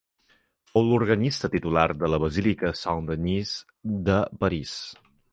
Fou 0.69 0.87
organista 0.95 1.49
titular 1.55 1.83
de 2.03 2.07
la 2.13 2.19
basílica 2.23 2.71
de 2.71 2.79
Saint-Denis, 2.79 3.51
de 4.09 4.17
París. 4.45 4.73